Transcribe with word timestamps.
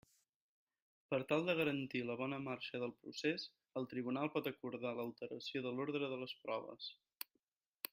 Per 1.13 1.19
tal 1.31 1.45
de 1.49 1.55
garantir 1.59 2.01
la 2.07 2.15
bona 2.23 2.39
marxa 2.47 2.81
del 2.85 2.95
procés, 3.03 3.47
el 3.83 3.87
Tribunal 3.93 4.33
pot 4.39 4.53
acordar 4.55 4.95
l'alteració 5.01 5.65
de 5.69 5.79
l'ordre 5.79 6.13
de 6.15 6.23
les 6.25 6.39
proves. 6.47 6.91